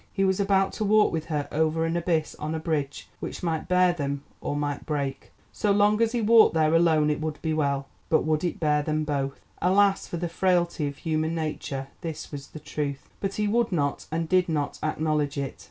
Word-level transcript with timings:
He 0.11 0.23
was 0.25 0.39
about 0.39 0.73
to 0.73 0.83
walk 0.83 1.11
with 1.13 1.25
her 1.25 1.47
over 1.51 1.85
an 1.85 1.95
abyss 1.95 2.33
on 2.39 2.55
a 2.55 2.59
bridge 2.59 3.07
which 3.19 3.43
might 3.43 3.67
bear 3.67 3.93
them, 3.93 4.23
or—might 4.41 4.83
break. 4.83 5.31
So 5.51 5.71
long 5.71 6.01
as 6.01 6.11
he 6.11 6.21
walked 6.21 6.55
there 6.55 6.73
alone 6.73 7.11
it 7.11 7.21
would 7.21 7.39
be 7.43 7.53
well, 7.53 7.85
but 8.09 8.23
would 8.23 8.43
it 8.43 8.59
bear 8.59 8.81
them 8.81 9.03
both? 9.03 9.41
Alas 9.61 10.07
for 10.07 10.17
the 10.17 10.27
frailty 10.27 10.87
of 10.87 10.97
human 10.97 11.35
nature, 11.35 11.89
this 12.01 12.31
was 12.31 12.47
the 12.47 12.59
truth; 12.59 13.09
but 13.19 13.35
he 13.35 13.47
would 13.47 13.71
not 13.71 14.07
and 14.11 14.27
did 14.27 14.49
not 14.49 14.79
acknowledge 14.81 15.37
it. 15.37 15.59